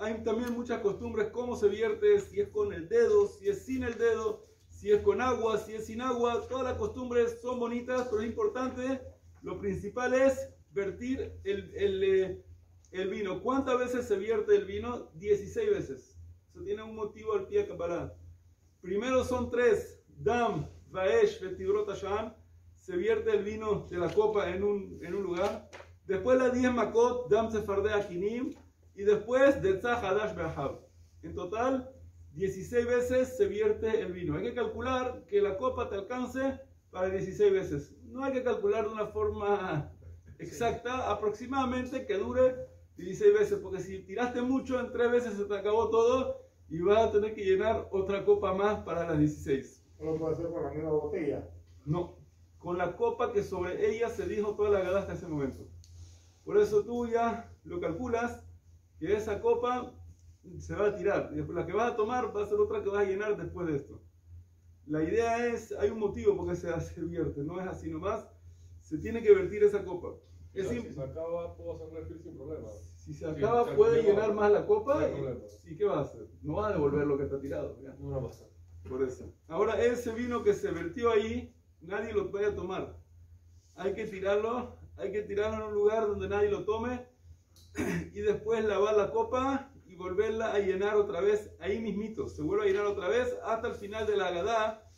[0.03, 3.85] hay también muchas costumbres cómo se vierte, si es con el dedo, si es sin
[3.85, 6.45] el dedo, si es con agua, si es sin agua.
[6.49, 9.01] Todas las costumbres son bonitas, pero es importante.
[9.43, 12.45] Lo principal es vertir el, el, eh,
[12.91, 13.41] el vino.
[13.43, 15.11] ¿Cuántas veces se vierte el vino?
[15.15, 16.19] 16 veces.
[16.51, 18.13] Eso tiene un motivo al pie Kabbalah.
[18.81, 20.01] Primero son tres.
[20.09, 22.37] Dam, Vaesh, Vetibrot Hashan.
[22.75, 25.71] Se vierte el vino de la copa en un, en un lugar.
[26.07, 28.53] Después la 10 Makot, Dam Sefardeh Akinim.
[28.95, 30.81] Y después de Tzah Hadash Be'ahab.
[31.23, 31.91] En total,
[32.35, 34.37] 16 veces se vierte el vino.
[34.37, 37.95] Hay que calcular que la copa te alcance para 16 veces.
[38.05, 39.93] No hay que calcular de una forma
[40.39, 42.55] exacta, aproximadamente que dure
[42.97, 47.09] 16 veces, porque si tiraste mucho, en 3 veces se te acabó todo y vas
[47.09, 49.85] a tener que llenar otra copa más para las 16.
[50.01, 51.49] ¿No lo puede hacer con la misma botella?
[51.85, 52.17] No,
[52.59, 55.67] con la copa que sobre ella se dijo toda la gada hasta ese momento.
[56.45, 58.45] Por eso tú ya lo calculas
[59.03, 59.93] que esa copa
[60.59, 61.31] se va a tirar.
[61.33, 63.37] Y después la que vas a tomar va a ser otra que vas a llenar
[63.37, 64.01] después de esto.
[64.87, 68.29] La idea es, hay un motivo por qué se, se vierte, no es así nomás.
[68.81, 70.15] Se tiene que vertir esa copa.
[70.55, 72.69] Es si se acaba, puedo hacer refil sin problema.
[72.97, 75.01] si se Sí, acaba, claro, puede llenar más la copa.
[75.65, 76.29] y, ¿Y qué va a hacer?
[76.43, 77.77] No va a devolver lo que está tirado.
[77.83, 77.97] ya.
[77.99, 78.47] No va a pasar.
[78.89, 79.33] Por eso.
[79.49, 82.97] Ahora, ese vino que se vertió ahí, nadie lo puede tomar.
[83.75, 87.11] Hay que tirarlo, hay que tirarlo en un lugar donde nadie lo tome
[88.13, 92.29] y después lavar la copa y volverla a llenar otra vez ahí mismito.
[92.29, 94.91] Se vuelve a llenar otra vez hasta el final de la agadá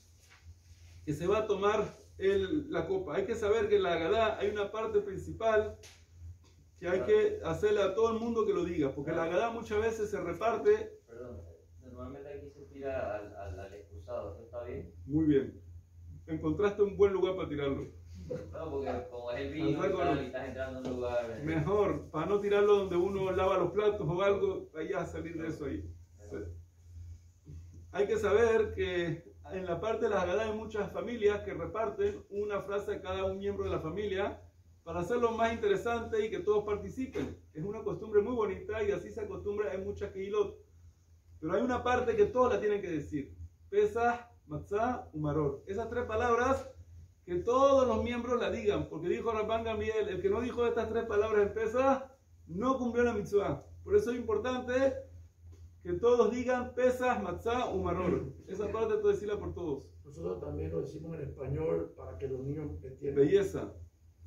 [1.04, 1.84] que se va a tomar
[2.18, 3.16] el- la copa.
[3.16, 5.76] Hay que saber que en la agadá hay una parte principal
[6.78, 9.80] que hay que hacerle a todo el mundo que lo diga, porque la agadá muchas
[9.80, 11.40] veces se reparte Perdón,
[11.82, 14.92] normalmente aquí se tira al, al, al excusado, ¿eso está bien?
[15.06, 15.60] muy bien.
[16.26, 17.86] Encontraste un buen lugar para tirarlo.
[18.28, 20.22] No, porque como es el vino y Algo tal, no.
[20.22, 21.40] y estás entrando en un lugar...
[21.44, 25.48] Mejor, para no tirarlo donde uno lava los platos o algo, vaya a salir de
[25.48, 25.90] eso ahí.
[27.92, 32.24] Hay que saber que en la parte de las Haggadah hay muchas familias que reparten
[32.30, 34.40] una frase a cada un miembro de la familia
[34.82, 37.38] para hacerlo más interesante y que todos participen.
[37.52, 40.56] Es una costumbre muy bonita y así se acostumbra en muchas Kehilot.
[41.40, 43.34] Pero hay una parte que todos la tienen que decir.
[43.68, 45.62] Pesach, Matzah, Umaror.
[45.66, 46.68] Esas tres palabras
[47.24, 50.90] que todos los miembros la digan, porque dijo Rabban Gamliel, el que no dijo estas
[50.90, 52.04] tres palabras en Pesach,
[52.46, 53.64] no cumplió la mitzvah.
[53.82, 54.94] Por eso es importante
[55.82, 58.32] que todos digan Pesach, Matzah, Umaror.
[58.46, 59.90] Esa parte tú decirla por todos.
[60.04, 63.14] Nosotros también lo decimos en español para que los niños entiendan.
[63.14, 63.72] Belleza.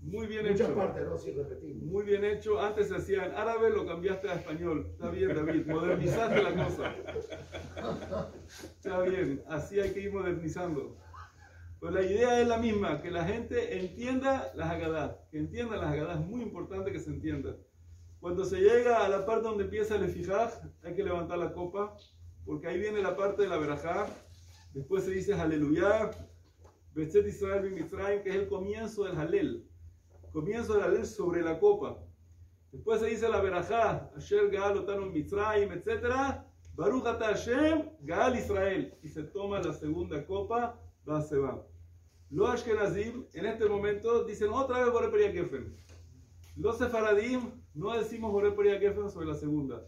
[0.02, 0.76] Muy bien Muchas hecho.
[0.76, 1.18] partes, ¿no?
[1.18, 1.84] Repetimos.
[1.84, 2.60] Muy bien hecho.
[2.60, 4.88] Antes se hacía en árabe, lo cambiaste a español.
[4.92, 5.66] Está bien, David.
[5.66, 6.96] Modernizaste la cosa.
[8.48, 9.44] Está bien.
[9.48, 10.98] Así hay que ir modernizando.
[11.80, 15.30] Pues la idea es la misma, que la gente entienda las Haggadah.
[15.30, 16.22] Que entienda las Haggadah.
[16.22, 17.56] Es muy importante que se entienda.
[18.20, 20.52] Cuando se llega a la parte donde empieza el efijaj,
[20.84, 21.96] hay que levantar la copa,
[22.46, 24.08] porque ahí viene la parte de la verajá.
[24.74, 26.10] Después se dice Aleluya,
[26.96, 29.68] Betzet Israel Bimitzrayim, que es el comienzo del Halel.
[30.34, 32.00] Comienzo del Halel sobre la copa.
[32.72, 36.42] Después se dice la verajá, Asher Gaal Otanu Mitzrayim, etc.
[36.74, 38.98] Baruch Hashem, Gaal Israel.
[39.04, 41.66] Y se toma la segunda copa, va se va.
[42.30, 45.76] Los Ashkenazim, en este momento, dicen otra vez Boré Peria Gefen.
[46.58, 49.86] Los Sefaradim no decimos Boré Peria Gefen sobre la segunda.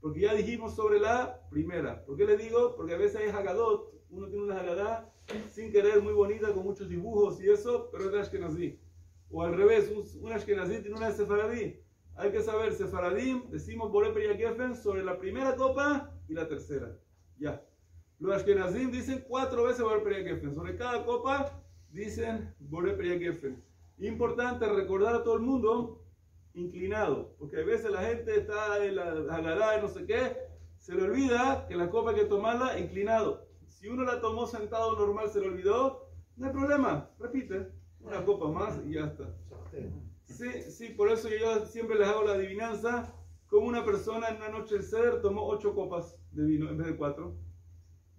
[0.00, 2.04] Porque ya dijimos sobre la primera.
[2.04, 2.74] ¿Por qué le digo?
[2.76, 3.92] Porque a veces hay Hagadot.
[4.10, 5.12] Uno tiene una Hagadá
[5.50, 8.80] sin querer muy bonita, con muchos dibujos y eso, pero es de.
[9.30, 11.80] O al revés, un, un tiene una de Sefaradí.
[12.16, 16.98] Hay que saber, Sefaradim, decimos Boré Peria Gefen sobre la primera copa y la tercera.
[17.38, 17.62] Ya.
[18.22, 20.54] Los Ashkenazim dicen cuatro veces Boré Peria Gefen.
[20.54, 23.60] Sobre cada copa dicen Boré Peria Gefen.
[23.98, 26.04] Importante recordar a todo el mundo
[26.54, 30.36] inclinado, porque a veces la gente está en la agarrada y no sé qué,
[30.78, 33.48] se le olvida que la copa hay que tomarla inclinado.
[33.66, 38.46] Si uno la tomó sentado normal, se le olvidó, no hay problema, repite, una copa
[38.46, 39.34] más y ya está.
[40.26, 43.12] Sí, sí, por eso yo siempre les hago la adivinanza,
[43.48, 46.86] como una persona en una noche del ceder tomó ocho copas de vino en vez
[46.86, 47.34] de cuatro.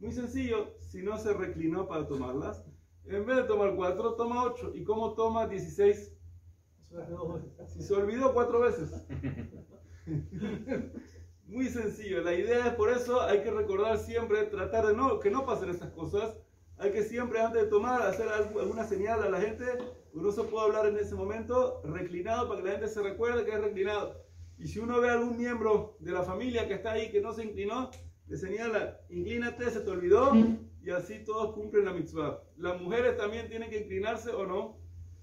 [0.03, 2.61] Muy sencillo, si no se reclinó para tomarlas,
[3.05, 4.73] en vez de tomar cuatro, toma ocho.
[4.75, 6.13] ¿Y cómo toma 16?
[7.69, 8.91] Si se olvidó cuatro veces.
[11.47, 12.21] Muy sencillo.
[12.21, 15.69] La idea es por eso hay que recordar siempre, tratar de no, que no pasen
[15.69, 16.35] estas cosas.
[16.77, 19.63] Hay que siempre antes de tomar hacer algu- alguna señal a la gente,
[20.11, 23.45] porque no se puede hablar en ese momento, reclinado para que la gente se recuerde
[23.45, 24.21] que es reclinado.
[24.57, 27.31] Y si uno ve a algún miembro de la familia que está ahí que no
[27.31, 27.89] se inclinó,
[28.33, 30.31] le señala, inclínate, se te olvidó,
[30.83, 32.41] y así todos cumplen la mitzvah.
[32.57, 34.79] Las mujeres también tienen que inclinarse o no.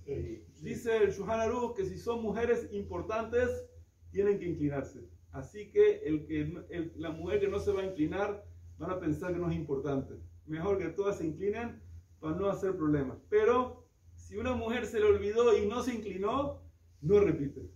[0.07, 0.45] Sí.
[0.63, 3.67] Dice el Shuhan Aruch que si son mujeres importantes,
[4.13, 5.09] tienen que inclinarse.
[5.33, 8.45] Así que, el que el- la mujer que no se va a inclinar,
[8.79, 10.15] van a pensar que no es importante.
[10.47, 11.83] Mejor que todas se inclinen
[12.21, 13.19] para no hacer problemas.
[13.29, 16.63] Pero, si una mujer se le olvidó y no se inclinó,
[17.01, 17.69] no repite.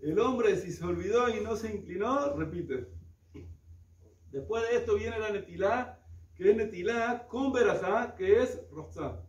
[0.00, 2.96] El hombre, si se olvidó y no se inclinó, repite.
[4.36, 5.98] Después de esto viene la netilá,
[6.34, 9.24] que es netilá con verajá, que es rozá.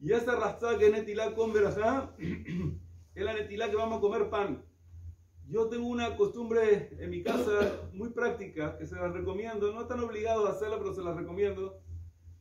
[0.00, 2.14] Y esa raza que es netilá con verajá
[3.14, 4.64] es la netilá que vamos a comer pan.
[5.50, 7.50] Yo tengo una costumbre en mi casa
[7.92, 9.70] muy práctica que se las recomiendo.
[9.70, 11.82] No están obligados a hacerla, pero se las recomiendo.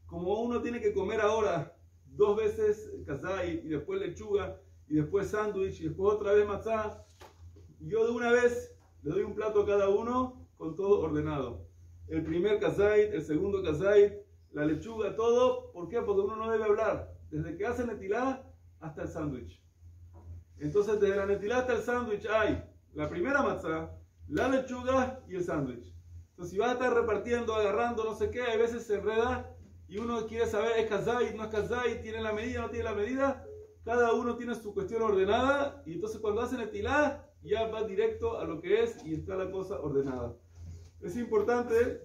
[0.05, 5.81] Como uno tiene que comer ahora dos veces kazay y después lechuga y después sándwich
[5.81, 7.05] y después otra vez matzá,
[7.81, 11.66] yo de una vez le doy un plato a cada uno con todo ordenado.
[12.07, 15.71] El primer kazay, el segundo kazay, la lechuga, todo.
[15.73, 16.01] ¿Por qué?
[16.01, 17.13] Porque uno no debe hablar.
[17.29, 18.43] Desde que hace netilá
[18.79, 19.61] hasta el sándwich.
[20.59, 23.91] Entonces, desde la netilá hasta el sándwich hay la primera matzá,
[24.27, 25.93] la lechuga y el sándwich.
[26.29, 29.55] Entonces, si vas a estar repartiendo, agarrando, no sé qué, a veces se enreda
[29.87, 32.95] y uno quiere saber, es kazay, no es kazay, tiene la medida, no tiene la
[32.95, 33.45] medida.
[33.83, 38.45] Cada uno tiene su cuestión ordenada y entonces cuando hace netilá, ya va directo a
[38.45, 40.35] lo que es y está la cosa ordenada.
[41.01, 42.01] Es importante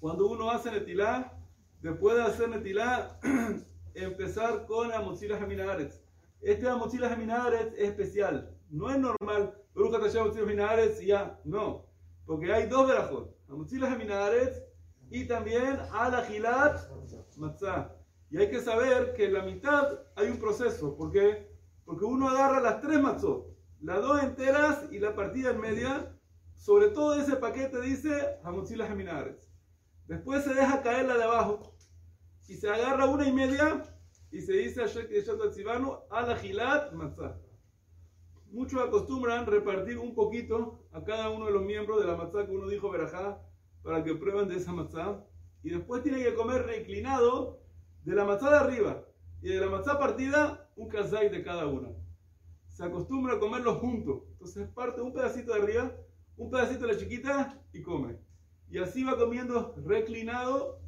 [0.00, 1.32] cuando uno hace netilá,
[1.80, 3.18] después de hacer netilá,
[3.94, 6.02] empezar con Amotzila Jaminares.
[6.40, 9.54] Este Amotzila Jaminares es especial, no es normal.
[9.74, 11.86] Baruch Hashem Amotzila Jaminares y ya, no.
[12.26, 14.62] Porque hay dos verajot, Amotzila Jaminares
[15.10, 16.80] y también Alajilat
[17.36, 17.94] Matzah.
[18.30, 20.96] Y hay que saber que en la mitad hay un proceso.
[20.96, 21.48] ¿Por qué?
[21.84, 23.46] Porque uno agarra las tres matzot,
[23.80, 26.17] las dos enteras y la partida en media.
[26.58, 29.48] Sobre todo ese paquete dice Hamotzila Jaminares.
[30.06, 31.74] Después se deja caer la de abajo
[32.48, 33.82] y se agarra una y media
[34.32, 37.38] y se dice a la gilat matzah.
[38.50, 42.52] Muchos acostumbran repartir un poquito a cada uno de los miembros de la matzah que
[42.52, 43.40] uno dijo verajá
[43.82, 45.24] para que prueben de esa matzah.
[45.62, 47.60] Y después tiene que comer reclinado
[48.04, 49.04] de la matzah de arriba
[49.42, 51.94] y de la matzah partida un kazay de cada uno.
[52.68, 54.26] se acostumbra a comerlo junto.
[54.32, 55.96] Entonces parte un pedacito de arriba,
[56.38, 58.18] un pedacito de la chiquita y come.
[58.70, 60.80] Y así va comiendo reclinado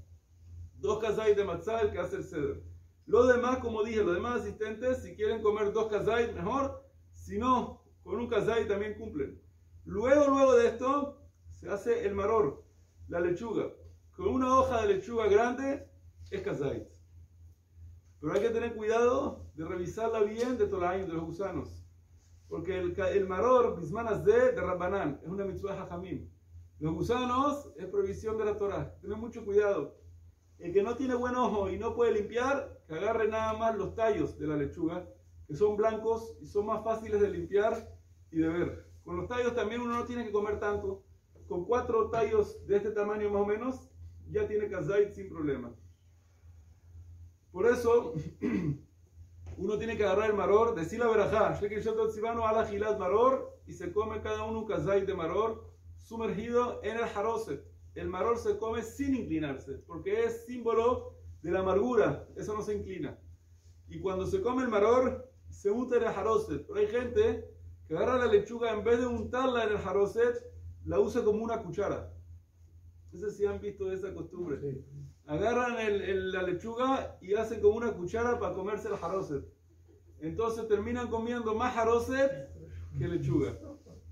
[0.79, 2.63] dos kazait de matzah, que hace el ceder.
[3.07, 6.85] Los demás, como dije, los demás asistentes, si quieren comer dos kazait, mejor.
[7.13, 9.43] Si no, con un kazait también cumplen.
[9.85, 12.65] Luego, luego de esto, se hace el maror,
[13.09, 13.73] la lechuga.
[14.17, 15.89] Con una hoja de lechuga grande
[16.31, 16.87] es kazait.
[18.21, 21.85] Pero hay que tener cuidado de revisarla bien de años de los gusanos.
[22.51, 26.29] Porque el, el maror, bismanas de, de Rabbanán, es una mitzvah hajamim.
[26.81, 28.99] Los gusanos es prohibición de la Torah.
[29.01, 29.97] Tener mucho cuidado.
[30.59, 33.95] El que no tiene buen ojo y no puede limpiar, que agarre nada más los
[33.95, 35.09] tallos de la lechuga,
[35.47, 37.97] que son blancos y son más fáciles de limpiar
[38.33, 38.91] y de ver.
[39.05, 41.05] Con los tallos también uno no tiene que comer tanto.
[41.47, 43.91] Con cuatro tallos de este tamaño más o menos,
[44.29, 45.73] ya tiene kazait sin problema.
[47.53, 48.15] Por eso,
[49.57, 54.45] uno tiene que agarrar el maror, decir la verajá, a maror, y se come cada
[54.45, 57.65] uno un kazait de maror sumergido en el haroset.
[57.95, 62.75] El maror se come sin inclinarse, porque es símbolo de la amargura, eso no se
[62.75, 63.19] inclina.
[63.89, 66.67] Y cuando se come el maror, se unta en el haroset.
[66.67, 67.45] Pero hay gente
[67.87, 70.35] que agarra la lechuga, en vez de untarla en el haroset,
[70.85, 72.13] la usa como una cuchara.
[73.13, 74.59] No sé si han visto esa costumbre.
[75.31, 75.77] Agarran
[76.33, 79.45] la lechuga y hacen como una cuchara para comerse el haroset.
[80.19, 82.51] Entonces terminan comiendo más haroset
[82.99, 83.57] que lechuga.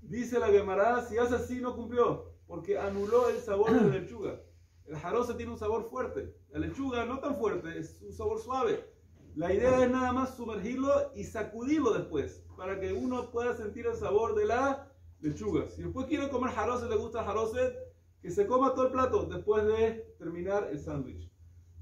[0.01, 4.39] Dice la Gemara, si hace así no cumplió, porque anuló el sabor de la lechuga.
[4.85, 8.89] El jaroce tiene un sabor fuerte, la lechuga no tan fuerte, es un sabor suave.
[9.35, 13.95] La idea es nada más sumergirlo y sacudirlo después, para que uno pueda sentir el
[13.95, 15.67] sabor de la lechuga.
[15.67, 17.77] Si después quiere comer jaroce, le gusta jaroce,
[18.21, 21.29] que se coma todo el plato después de terminar el sándwich.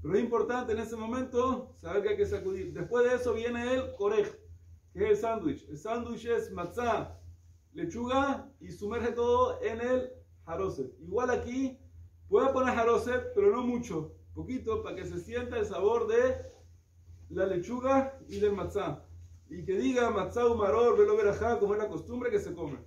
[0.00, 2.72] Pero es importante en ese momento saber que hay que sacudir.
[2.72, 4.28] Después de eso viene el corej,
[4.92, 5.68] que es el sándwich.
[5.68, 7.18] El sándwich es matzah,
[7.72, 10.12] lechuga y sumerge todo en el
[10.46, 10.92] jaroset.
[11.00, 11.78] Igual aquí
[12.28, 16.36] puede poner jaroset, pero no mucho, poquito, para que se sienta el sabor de
[17.30, 19.04] la lechuga y del matzá.
[19.50, 22.78] Y que diga matzá umaror, velo verajá, como es la costumbre que se come.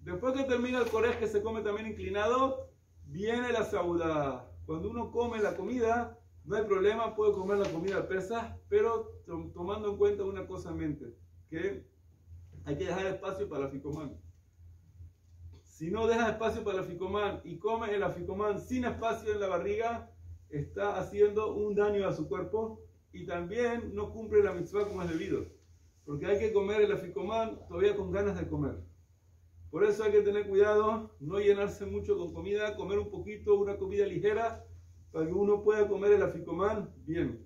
[0.00, 2.63] Después que termina el corej que se come también inclinado,
[3.14, 4.50] viene la saudá.
[4.66, 9.22] Cuando uno come la comida, no hay problema, puede comer la comida pesa, pero
[9.54, 11.16] tomando en cuenta una cosa en mente,
[11.48, 11.86] que
[12.64, 14.18] hay que dejar espacio para la ficomán.
[15.62, 19.48] Si no deja espacio para el aficomán y come el aficomán sin espacio en la
[19.48, 20.10] barriga,
[20.48, 22.80] está haciendo un daño a su cuerpo
[23.12, 25.46] y también no cumple la mitzvah como es debido.
[26.04, 28.76] Porque hay que comer el aficomán todavía con ganas de comer.
[29.74, 33.76] Por eso hay que tener cuidado, no llenarse mucho con comida, comer un poquito, una
[33.76, 34.64] comida ligera,
[35.10, 37.44] para que uno pueda comer el aficomán bien.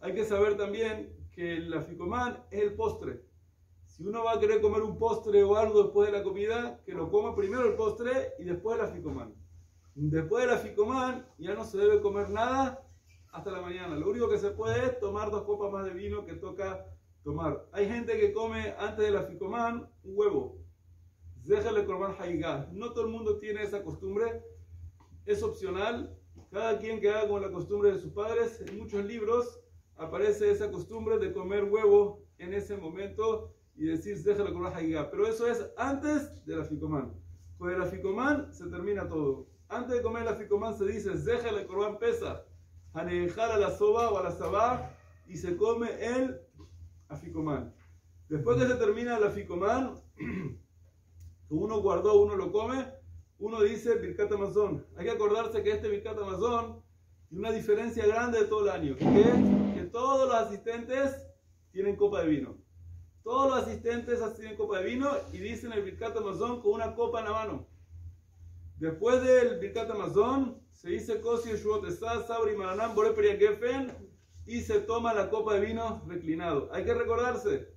[0.00, 3.24] Hay que saber también que el aficomán es el postre.
[3.86, 6.92] Si uno va a querer comer un postre o algo después de la comida, que
[6.92, 9.34] lo coma primero el postre y después el aficomán.
[9.94, 12.86] Después del aficomán ya no se debe comer nada
[13.32, 13.96] hasta la mañana.
[13.96, 16.84] Lo único que se puede es tomar dos copas más de vino que toca
[17.24, 17.66] tomar.
[17.72, 20.65] Hay gente que come antes del aficomán un huevo.
[21.46, 22.68] Déjale comer haigá.
[22.72, 24.42] No todo el mundo tiene esa costumbre.
[25.26, 26.16] Es opcional.
[26.50, 29.60] Cada quien que haga con la costumbre de sus padres, en muchos libros
[29.96, 35.26] aparece esa costumbre de comer huevo en ese momento y decir déjalo con la Pero
[35.26, 37.14] eso es antes del aficomán.
[37.58, 39.46] Con el aficomán se termina todo.
[39.68, 42.44] Antes de comer el aficomán se dice déjale corban pesa,
[43.04, 46.40] dejar a la soba o a la sabá y se come el
[47.08, 47.74] aficomán.
[48.28, 49.94] Después que se termina el aficomán,
[51.50, 52.86] uno guardó, uno lo come,
[53.38, 54.84] uno dice Birkat Amazon.
[54.96, 56.82] Hay que acordarse que este Birkat Amazon
[57.28, 59.04] tiene una diferencia grande de todo el año, que
[59.74, 61.26] que todos los asistentes
[61.70, 62.56] tienen copa de vino.
[63.22, 67.18] Todos los asistentes hacen copa de vino y dicen el Birkat Amazon con una copa
[67.20, 67.66] en la mano.
[68.78, 71.84] Después del Birkat Amazon, se dice Kosi Yeshuot
[72.26, 73.92] Sabri Maranam Gefen
[74.46, 76.68] y se toma la copa de vino reclinado.
[76.72, 77.75] Hay que recordarse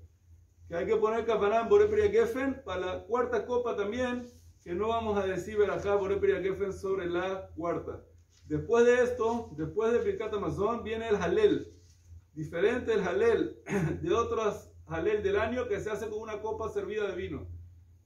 [0.69, 4.31] que hay que poner Kafanam Boreperia Gefen para la cuarta copa también,
[4.63, 8.05] que no vamos a decir Berajá Boreperia Gefen sobre la cuarta.
[8.45, 11.73] Después de esto, después del Birkat Amazon, viene el Halel.
[12.35, 13.57] Diferente el Halel
[14.01, 17.47] de otras Halel del año que se hace con una copa servida de vino.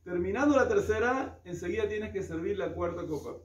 [0.06, 3.40] Terminando la tercera, enseguida tienes que servir la cuarta copa.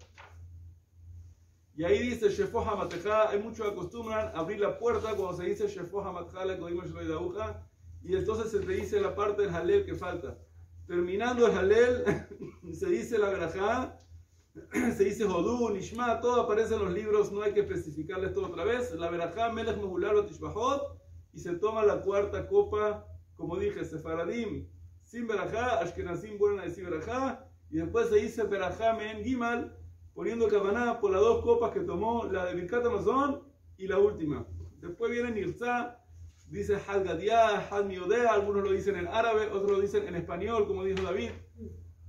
[1.75, 5.67] Y ahí dice Shefo Hamateja, hay muchos que acostumbran abrir la puerta cuando se dice
[5.67, 7.68] Shefo Hamateja, le codimos de aguja,
[8.03, 10.39] y entonces se te dice la parte del Halel que falta.
[10.87, 12.05] Terminando el Halel,
[12.73, 13.99] se dice la Grajá,
[14.97, 18.65] se dice Hodú, Nishma, todo aparece en los libros, no hay que especificarles todo otra
[18.65, 18.95] vez.
[18.95, 20.99] La Verajá, Melech Mehular, Tishbahot,
[21.33, 23.05] y se toma la cuarta copa
[23.39, 24.67] como dije, Sefaradim
[25.05, 29.75] sin verajá, Ashkenazim vuelven a decir verajá, y después se dice verajá men gimal,
[30.13, 33.43] poniendo kavaná por las dos copas que tomó, la de Birkat Amazon
[33.79, 34.47] y la última.
[34.81, 35.98] Después viene Nirza,
[36.51, 40.67] dice Had Gadiah, Had Miodea, algunos lo dicen en árabe, otros lo dicen en español,
[40.67, 41.31] como dijo David,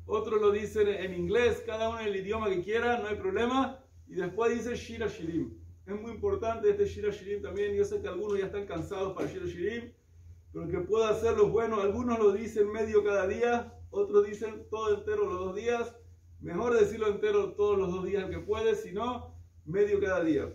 [0.05, 3.83] otros lo dicen en inglés, cada uno en el idioma que quiera, no hay problema.
[4.07, 5.53] Y después dice Shira Shirim.
[5.85, 7.75] Es muy importante este Shira Shirim también.
[7.75, 9.91] Yo sé que algunos ya están cansados para Shira Shirim,
[10.51, 11.79] pero que pueda hacerlo bueno.
[11.79, 15.95] Algunos lo dicen medio cada día, otros dicen todo entero los dos días.
[16.39, 19.35] Mejor decirlo entero todos los dos días que puede, si no,
[19.65, 20.51] medio cada día.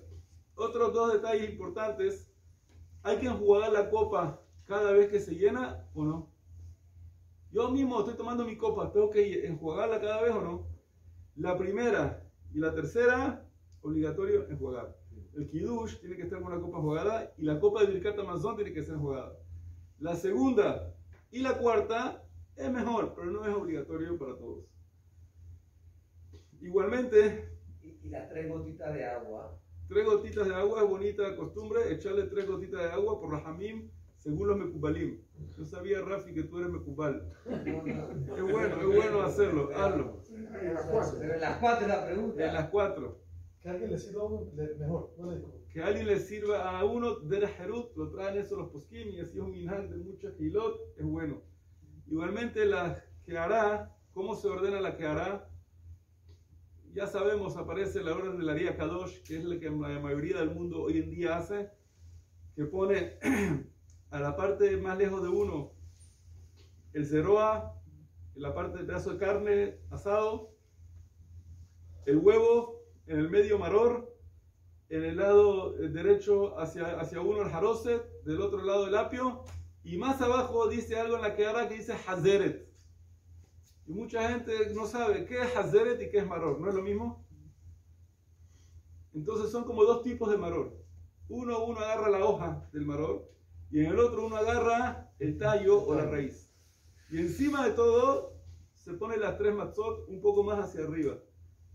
[0.57, 2.24] Otros dos detalles importantes.
[3.05, 6.30] ¿Hay que enjuagar la copa cada vez que se llena o no?
[7.52, 10.66] Yo mismo estoy tomando mi copa, ¿tengo que enjuagarla cada vez o no?
[11.36, 13.46] La primera y la tercera,
[13.82, 14.96] obligatorio enjuagar.
[15.36, 18.57] El kiddush tiene que estar con la copa enjuagada y la copa de Birkat Amazon
[18.57, 19.38] tiene que ser enjuagada.
[19.98, 20.94] La segunda
[21.30, 22.24] y la cuarta
[22.57, 24.64] es mejor, pero no es obligatorio para todos.
[26.62, 27.50] Igualmente,
[27.82, 29.61] Y, y las tres gotitas de agua.
[29.95, 33.88] Tres gotitas de agua es bonita costumbre, echarle tres gotitas de agua por Rahamim
[34.18, 35.20] según los Mekubalim.
[35.57, 37.30] Yo sabía, Rafi, que tú eres Mekubal.
[37.47, 40.20] Es bueno, es bueno hacerlo, hazlo.
[40.61, 41.18] En las cuatro.
[41.20, 42.45] Pero en las cuatro la pregunta.
[42.47, 43.20] En las cuatro.
[43.62, 45.61] Que alguien le sirva a uno le- mejor, no le digo.
[45.72, 49.36] Que alguien le sirva a uno de Herut, lo traen eso los poskim y así
[49.38, 51.40] es un minhag de muchos hilot, es bueno.
[52.09, 55.49] Igualmente la que hará, ¿cómo se ordena la que hará?
[56.95, 60.38] Ya sabemos, aparece la orden de la Ría Kadosh, que es la que la mayoría
[60.38, 61.68] del mundo hoy en día hace,
[62.55, 63.18] que pone
[64.11, 65.72] a la parte más lejos de uno
[66.92, 67.82] el ceroa,
[68.36, 70.55] la parte del pedazo de carne asado,
[72.07, 74.16] el huevo, en el medio maror,
[74.88, 79.42] en el lado derecho hacia, hacia uno el jaroset, del otro lado el apio,
[79.82, 82.72] y más abajo dice algo en la que hará que dice hazeret.
[83.87, 86.82] Y mucha gente no sabe qué es hazeret y qué es maror, ¿no es lo
[86.82, 87.24] mismo?
[89.12, 90.76] Entonces son como dos tipos de maror.
[91.28, 93.30] Uno, uno agarra la hoja del maror
[93.70, 96.51] y en el otro uno agarra el tallo o la raíz.
[97.11, 98.35] Y encima de todo
[98.74, 101.18] se pone las tres matzot un poco más hacia arriba,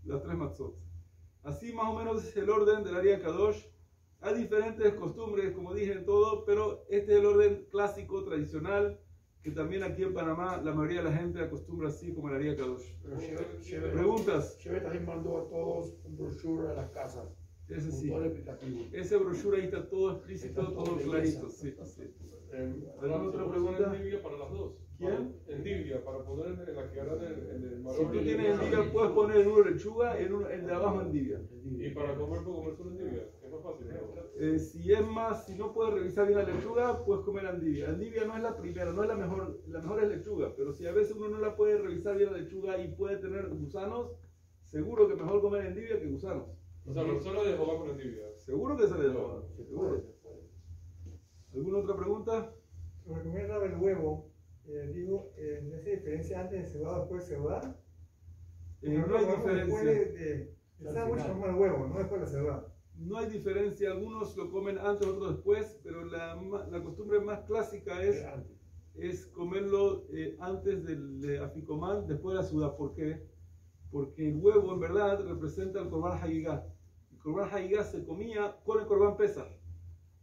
[0.04, 0.74] las tres matzot.
[1.42, 3.64] Así más o menos es el orden del área Kadosh.
[4.20, 9.00] Hay diferentes costumbres, como dije en todo, pero este es el orden clásico, tradicional,
[9.42, 12.56] que también aquí en Panamá la mayoría de la gente acostumbra así como el área
[12.56, 12.92] Kadosh.
[13.02, 14.58] Pero Preguntas.
[14.58, 17.28] Sheve también mandó a todos un brochure a las casas.
[17.68, 18.12] Ese sí.
[18.92, 21.48] Ese brochure ahí está todo explícito, Está todo todo clarito.
[21.48, 22.02] Sí, sí.
[22.52, 23.94] Eh, ¿Alguna otra pregunta?
[23.94, 24.74] Endivia para las dos.
[24.98, 25.34] ¿Quién?
[25.48, 28.12] Endivia, para poner en, en la que harán en, en el Si marrón.
[28.12, 31.00] tú tienes el- endivia, puedes poner en uno lechuga y en uno, el de abajo
[31.00, 31.40] endivia.
[31.78, 33.22] Y para comer, puedo comer solo endivia.
[33.42, 33.86] Es más fácil.
[33.88, 33.94] ¿no?
[34.42, 37.90] Eh, si es más, si no puedes revisar bien la lechuga, puedes comer andivia.
[37.90, 40.86] Andivia no es la primera, no es la mejor, la mejor es lechuga, pero si
[40.86, 44.12] a veces uno no la puede revisar bien la lechuga y puede tener gusanos,
[44.64, 46.48] seguro que mejor comer endivia que gusanos.
[46.86, 48.32] O sea, pero solo de con endivia.
[48.38, 50.04] Seguro que sale de roba, seguro.
[51.52, 52.54] ¿Alguna otra pregunta?
[53.06, 54.30] Raba el huevo,
[54.68, 57.76] eh, digo, eh, ¿no hace diferencia antes de cebada o después de cebada?
[58.80, 59.84] Eh, no hay Después de, diferencia.
[60.18, 62.69] de, el huevo, no después de la cebada.
[63.00, 66.38] No hay diferencia, algunos lo comen antes, otros después, pero la,
[66.84, 68.24] costumbre más clásica es
[68.94, 72.76] es comerlo eh, antes del de aficomán, después de la sudá.
[72.76, 73.26] ¿Por qué?
[73.90, 76.66] Porque el huevo en verdad representa el korban hagigá.
[77.24, 79.48] El hagigá se comía con el korban pesach.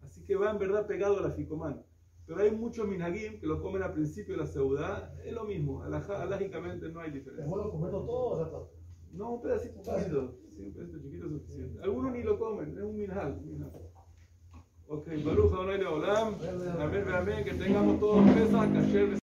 [0.02, 1.84] Así que va en verdad pegado al aficomán.
[2.26, 5.16] Pero hay muchos minhagim que lo comen al principio de la seudá.
[5.24, 7.50] Es lo mismo, alágicamente no hay Es diferencia.
[7.50, 8.72] bueno comerlo todo o sea todo.
[9.14, 10.36] No, un pedacito chiquito.
[10.38, 11.84] Sí, pedacito chiquito es suficiente.
[11.84, 13.38] Algunos ni lo comen, es un minhag.
[13.38, 13.72] un minhag.
[14.90, 16.36] Ok, Baruch Adonai Leolam.
[16.80, 17.44] Amén, amén.
[17.44, 19.10] Que tengamos todos pesas, kasher,